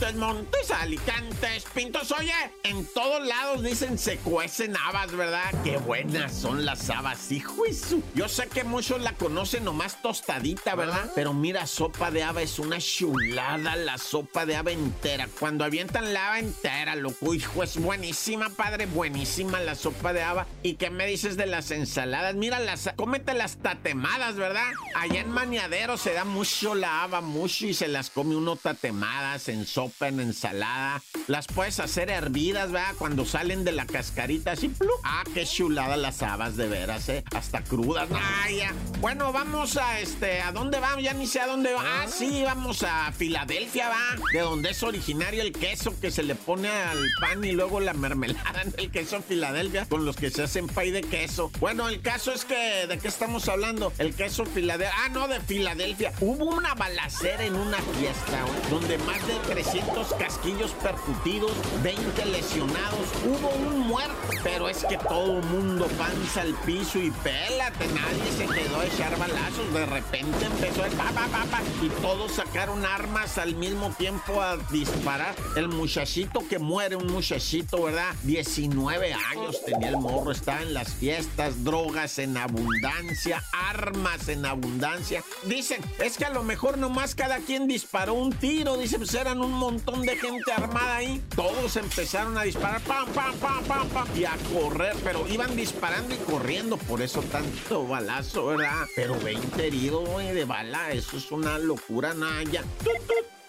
Montes, 0.00 0.16
Montes, 0.16 0.70
Alicantes, 0.70 1.64
Pintos. 1.74 2.10
Oye, 2.12 2.32
en 2.62 2.86
todos 2.86 3.26
lados 3.26 3.62
dicen 3.62 3.98
se 3.98 4.16
cuecen 4.16 4.74
habas, 4.74 5.12
¿verdad? 5.12 5.52
Qué 5.62 5.76
buenas 5.76 6.32
son 6.32 6.64
las 6.64 6.88
habas, 6.88 7.30
hijo 7.30 7.66
y 7.66 7.74
su. 7.74 8.02
Yo 8.14 8.26
sé 8.26 8.48
que 8.48 8.64
muchos 8.64 9.02
la 9.02 9.12
conocen 9.12 9.64
nomás 9.64 10.00
tostadita, 10.00 10.74
¿verdad? 10.74 11.10
Pero 11.14 11.34
mira, 11.34 11.66
sopa 11.66 12.10
de 12.10 12.22
haba 12.22 12.40
es 12.40 12.58
una 12.58 12.78
chulada, 12.78 13.76
la 13.76 13.98
sopa 13.98 14.46
de 14.46 14.56
haba 14.56 14.70
entera. 14.70 15.28
Cuando 15.38 15.64
avientan 15.64 16.14
la 16.14 16.28
haba 16.28 16.38
entera, 16.38 16.96
loco, 16.96 17.34
hijo, 17.34 17.62
es 17.62 17.76
buenísima, 17.76 18.48
padre, 18.48 18.86
buenísima 18.86 19.60
la 19.60 19.74
sopa 19.74 20.14
de 20.14 20.22
haba. 20.22 20.46
¿Y 20.62 20.74
qué 20.74 20.88
me 20.88 21.06
dices 21.06 21.36
de 21.36 21.44
las 21.44 21.70
ensaladas? 21.72 22.34
Mira, 22.36 22.58
las, 22.58 22.90
cómete 22.96 23.34
las 23.34 23.56
tatemadas, 23.58 24.36
¿verdad? 24.36 24.70
Allá 24.94 25.20
en 25.20 25.30
Maniadero 25.30 25.98
se 25.98 26.14
da 26.14 26.24
mucho 26.24 26.74
la 26.74 27.02
haba, 27.02 27.20
mucho, 27.20 27.66
y 27.66 27.74
se 27.74 27.88
las 27.88 28.08
come 28.08 28.34
uno 28.34 28.56
tatemadas 28.56 29.48
en 29.50 29.66
sopa, 29.66 29.89
en 30.00 30.20
ensalada. 30.20 31.02
Las 31.26 31.46
puedes 31.46 31.80
hacer 31.80 32.10
hervidas, 32.10 32.72
¿verdad? 32.72 32.94
Cuando 32.98 33.24
salen 33.24 33.64
de 33.64 33.72
la 33.72 33.86
cascarita 33.86 34.52
así, 34.52 34.68
¡plup! 34.68 34.90
Ah, 35.04 35.24
qué 35.34 35.44
chulada 35.44 35.96
las 35.96 36.22
habas, 36.22 36.56
de 36.56 36.68
veras, 36.68 37.08
¿eh? 37.08 37.24
Hasta 37.34 37.62
crudas. 37.62 38.08
Ah, 38.12 38.50
ya. 38.50 38.72
Bueno, 39.00 39.32
vamos 39.32 39.76
a 39.76 40.00
este, 40.00 40.40
¿a 40.40 40.52
dónde 40.52 40.80
vamos? 40.80 41.04
Ya 41.04 41.12
ni 41.12 41.26
sé 41.26 41.40
a 41.40 41.46
dónde 41.46 41.72
va. 41.72 41.82
Ah, 41.84 42.06
sí, 42.08 42.42
vamos 42.44 42.82
a 42.82 43.12
Filadelfia, 43.12 43.88
va. 43.88 44.16
De 44.32 44.40
donde 44.40 44.70
es 44.70 44.82
originario 44.82 45.42
el 45.42 45.52
queso 45.52 45.98
que 46.00 46.10
se 46.10 46.22
le 46.22 46.34
pone 46.34 46.68
al 46.68 46.98
pan 47.20 47.44
y 47.44 47.52
luego 47.52 47.80
la 47.80 47.92
mermelada 47.92 48.62
en 48.62 48.74
el 48.78 48.90
queso 48.90 49.22
Filadelfia 49.22 49.86
con 49.86 50.04
los 50.04 50.16
que 50.16 50.30
se 50.30 50.42
hacen 50.42 50.66
pay 50.66 50.90
de 50.90 51.02
queso. 51.02 51.50
Bueno, 51.60 51.88
el 51.88 52.00
caso 52.00 52.32
es 52.32 52.44
que, 52.44 52.86
¿de 52.86 52.98
qué 52.98 53.08
estamos 53.08 53.48
hablando? 53.48 53.92
El 53.98 54.14
queso 54.14 54.44
Filadelfia. 54.44 54.94
Ah, 55.04 55.08
no, 55.10 55.28
de 55.28 55.40
Filadelfia. 55.40 56.12
Hubo 56.20 56.44
una 56.44 56.74
balacera 56.74 57.44
en 57.44 57.54
una 57.54 57.78
fiesta, 57.98 58.44
donde 58.70 58.98
más 58.98 59.26
de 59.26 59.34
300 59.52 59.79
casquillos 60.18 60.72
percutidos, 60.82 61.52
20 61.82 62.24
lesionados, 62.26 63.08
hubo 63.24 63.48
un 63.66 63.80
muerto, 63.80 64.14
pero 64.42 64.68
es 64.68 64.84
que 64.84 64.96
todo 64.96 65.40
mundo 65.42 65.86
panza 65.98 66.42
al 66.42 66.54
piso 66.66 66.98
y 66.98 67.10
pélate, 67.10 67.86
nadie 67.88 68.32
se 68.36 68.46
quedó 68.46 68.80
a 68.80 68.86
echar 68.86 69.18
balazos, 69.18 69.72
de 69.72 69.86
repente 69.86 70.44
empezó 70.44 70.84
el 70.84 70.92
pa, 70.92 71.10
pa, 71.12 71.26
pa, 71.26 71.60
y 71.82 71.88
todos 72.00 72.32
sacaron 72.32 72.84
armas 72.84 73.38
al 73.38 73.54
mismo 73.54 73.90
tiempo 73.90 74.40
a 74.40 74.56
disparar. 74.70 75.34
El 75.56 75.68
muchachito 75.68 76.46
que 76.48 76.58
muere, 76.58 76.96
un 76.96 77.06
muchachito, 77.06 77.82
¿verdad? 77.82 78.14
19 78.22 79.12
años 79.12 79.64
tenía 79.64 79.90
el 79.90 79.98
morro, 79.98 80.32
estaba 80.32 80.62
en 80.62 80.74
las 80.74 80.92
fiestas, 80.94 81.64
drogas 81.64 82.18
en 82.18 82.36
abundancia, 82.36 83.42
armas 83.52 84.28
en 84.28 84.46
abundancia. 84.46 85.22
Dicen, 85.44 85.80
es 85.98 86.16
que 86.16 86.24
a 86.24 86.30
lo 86.30 86.42
mejor 86.42 86.78
nomás 86.78 87.14
cada 87.14 87.38
quien 87.38 87.66
disparó 87.66 88.14
un 88.14 88.32
tiro, 88.32 88.76
dicen, 88.76 89.00
pues 89.00 89.14
eran 89.14 89.40
un 89.40 89.52
montón 89.70 90.02
de 90.02 90.16
gente 90.16 90.52
armada 90.52 90.96
ahí. 90.96 91.22
Todos 91.36 91.76
empezaron 91.76 92.36
a 92.36 92.42
disparar, 92.42 92.80
pam, 92.82 93.06
pam, 93.10 93.34
pam, 93.36 93.64
pam, 93.64 93.88
pam, 93.88 94.08
y 94.16 94.24
a 94.24 94.36
correr, 94.52 94.96
pero 95.04 95.26
iban 95.28 95.54
disparando 95.54 96.14
y 96.14 96.18
corriendo, 96.18 96.76
por 96.76 97.00
eso 97.00 97.22
tanto 97.22 97.86
balazo, 97.88 98.46
¿verdad? 98.46 98.86
Pero 98.96 99.18
20 99.20 99.66
heridos, 99.66 100.08
de 100.18 100.44
bala, 100.44 100.90
eso 100.90 101.16
es 101.16 101.30
una 101.30 101.58
locura, 101.58 102.14
Naya. 102.14 102.62
Tut, 102.82 102.98
tut. 103.06 103.39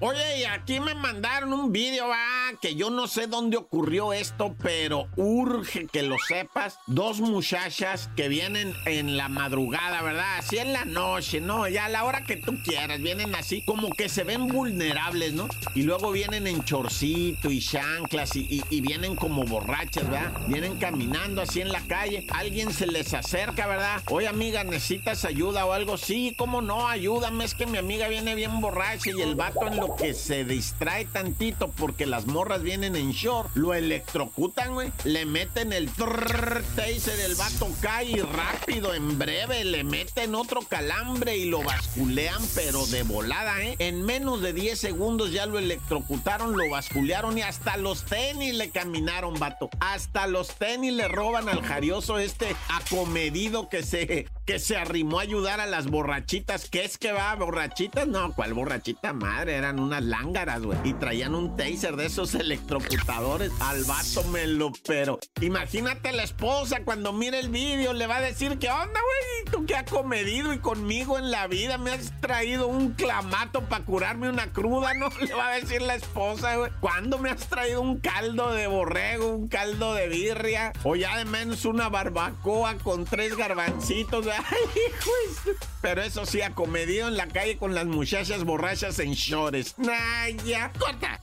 Oye, 0.00 0.40
y 0.40 0.44
aquí 0.44 0.80
me 0.80 0.94
mandaron 0.94 1.52
un 1.52 1.72
vídeo, 1.72 2.08
va, 2.08 2.52
que 2.60 2.74
yo 2.74 2.90
no 2.90 3.06
sé 3.06 3.26
dónde 3.26 3.56
ocurrió 3.58 4.12
esto, 4.12 4.56
pero 4.62 5.08
urge 5.16 5.86
que 5.86 6.02
lo 6.02 6.16
sepas. 6.26 6.78
Dos 6.86 7.20
muchachas 7.20 8.08
que 8.16 8.28
vienen 8.28 8.74
en 8.86 9.16
la 9.16 9.28
madrugada, 9.28 10.00
¿verdad? 10.02 10.38
Así 10.38 10.58
en 10.58 10.72
la 10.72 10.84
noche, 10.84 11.40
¿no? 11.40 11.68
Ya 11.68 11.84
a 11.84 11.88
la 11.88 12.04
hora 12.04 12.24
que 12.24 12.36
tú 12.36 12.52
quieras, 12.64 13.00
vienen 13.00 13.34
así 13.34 13.62
como 13.64 13.90
que 13.90 14.08
se 14.08 14.24
ven 14.24 14.48
vulnerables, 14.48 15.34
¿no? 15.34 15.48
Y 15.74 15.82
luego 15.82 16.10
vienen 16.12 16.46
en 16.46 16.64
chorcito 16.64 17.50
y 17.50 17.60
chanclas 17.60 18.34
y, 18.36 18.40
y- 18.50 18.64
y 18.70 18.80
vienen 18.80 19.16
como 19.16 19.44
borrachas, 19.44 20.08
¿verdad? 20.08 20.32
Vienen 20.48 20.78
caminando 20.78 21.42
así 21.42 21.60
en 21.60 21.70
la 21.72 21.80
calle. 21.82 22.26
Alguien 22.30 22.72
se 22.72 22.86
les 22.86 23.12
acerca, 23.14 23.66
¿verdad? 23.66 24.02
Oye, 24.10 24.28
amiga, 24.28 24.64
¿necesitas 24.64 25.24
ayuda 25.24 25.66
o 25.66 25.72
algo? 25.72 25.98
Sí, 25.98 26.34
¿cómo 26.38 26.62
no? 26.62 26.88
Ayúdame, 26.88 27.44
es 27.44 27.54
que 27.54 27.66
mi 27.66 27.76
amiga 27.78 28.08
viene 28.08 28.34
bien 28.34 28.60
borracha 28.60 29.10
y 29.10 29.19
el 29.22 29.34
vato 29.34 29.66
en 29.66 29.76
lo 29.76 29.96
que 29.96 30.14
se 30.14 30.44
distrae 30.44 31.04
tantito 31.04 31.70
porque 31.70 32.06
las 32.06 32.26
morras 32.26 32.62
vienen 32.62 32.96
en 32.96 33.12
short, 33.12 33.50
lo 33.54 33.74
electrocutan, 33.74 34.74
güey. 34.74 34.92
Le 35.04 35.26
meten 35.26 35.72
el 35.72 35.90
trrr, 35.90 36.62
taser, 36.76 37.20
el 37.20 37.34
vato 37.34 37.68
cae 37.80 38.10
y 38.10 38.20
rápido, 38.20 38.94
en 38.94 39.18
breve, 39.18 39.64
le 39.64 39.84
meten 39.84 40.34
otro 40.34 40.62
calambre 40.62 41.36
y 41.36 41.46
lo 41.46 41.62
basculean, 41.62 42.42
pero 42.54 42.86
de 42.86 43.02
volada, 43.02 43.62
¿eh? 43.62 43.76
En 43.78 44.04
menos 44.04 44.40
de 44.42 44.52
10 44.52 44.78
segundos 44.78 45.32
ya 45.32 45.46
lo 45.46 45.58
electrocutaron, 45.58 46.56
lo 46.56 46.70
basculearon 46.70 47.36
y 47.38 47.42
hasta 47.42 47.76
los 47.76 48.04
tenis 48.04 48.54
le 48.54 48.70
caminaron, 48.70 49.38
vato. 49.38 49.70
Hasta 49.80 50.26
los 50.26 50.54
tenis 50.54 50.92
le 50.92 51.08
roban 51.08 51.48
al 51.48 51.62
jarioso 51.62 52.18
este 52.18 52.56
acomedido 52.68 53.68
que 53.68 53.82
se, 53.82 54.26
que 54.46 54.58
se 54.58 54.76
arrimó 54.76 55.18
a 55.18 55.22
ayudar 55.22 55.60
a 55.60 55.66
las 55.66 55.86
borrachitas. 55.86 56.68
¿Qué 56.68 56.84
es 56.84 56.98
que 56.98 57.12
va? 57.12 57.34
¿Borrachitas? 57.34 58.06
No, 58.06 58.32
¿cuál 58.34 58.54
borrachita 58.54 59.09
madre? 59.12 59.54
Eran 59.54 59.78
unas 59.78 60.02
lángaras, 60.02 60.62
güey. 60.62 60.78
Y 60.84 60.94
traían 60.94 61.34
un 61.34 61.56
taser 61.56 61.96
de 61.96 62.06
esos 62.06 62.34
electrocutadores. 62.34 63.52
Al 63.60 63.84
vato 63.84 64.24
me 64.24 64.46
lo 64.46 64.72
pero. 64.86 65.18
Imagínate 65.40 66.12
la 66.12 66.22
esposa 66.22 66.84
cuando 66.84 67.12
mire 67.12 67.38
el 67.38 67.48
vídeo, 67.48 67.92
le 67.92 68.06
va 68.06 68.16
a 68.16 68.20
decir, 68.20 68.58
¿qué 68.58 68.68
onda, 68.68 69.00
güey? 69.00 69.52
¿Tú 69.52 69.66
qué 69.66 69.76
has 69.76 69.90
comedido 69.90 70.52
y 70.52 70.58
conmigo 70.58 71.18
en 71.18 71.30
la 71.30 71.46
vida? 71.46 71.78
Me 71.78 71.92
has 71.92 72.12
traído 72.20 72.68
un 72.68 72.92
clamato 72.92 73.62
para 73.68 73.84
curarme 73.84 74.28
una 74.28 74.52
cruda, 74.52 74.94
¿no? 74.98 75.08
Le 75.20 75.34
va 75.34 75.48
a 75.48 75.54
decir 75.56 75.82
la 75.82 75.94
esposa, 75.94 76.56
güey. 76.56 76.70
¿Cuándo 76.80 77.18
me 77.18 77.30
has 77.30 77.48
traído 77.48 77.80
un 77.80 77.98
caldo 77.98 78.52
de 78.52 78.66
borrego, 78.66 79.34
un 79.34 79.48
caldo 79.48 79.94
de 79.94 80.08
birria? 80.08 80.72
O 80.84 80.96
ya 80.96 81.16
de 81.18 81.24
menos 81.24 81.64
una 81.64 81.88
barbacoa 81.88 82.76
con 82.78 83.04
tres 83.04 83.36
garbancitos. 83.36 84.26
Ay, 84.26 84.56
hijo 84.74 85.56
Pero 85.80 86.02
eso 86.02 86.26
sí, 86.26 86.42
acomedido 86.42 87.08
en 87.08 87.16
la 87.16 87.26
calle 87.26 87.56
con 87.56 87.74
las 87.74 87.86
muchachas 87.86 88.44
borrachas 88.44 88.98
en 89.00 89.14
shorts. 89.14 89.74
Nah, 89.78 90.28
ya, 90.44 90.70
corta. 90.78 91.20